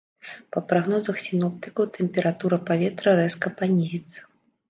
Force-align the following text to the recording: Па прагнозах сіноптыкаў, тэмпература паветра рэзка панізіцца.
Па 0.53 0.61
прагнозах 0.69 1.19
сіноптыкаў, 1.25 1.85
тэмпература 1.99 2.59
паветра 2.69 3.09
рэзка 3.19 3.47
панізіцца. 3.59 4.19